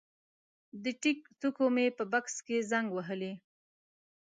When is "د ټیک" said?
0.83-1.19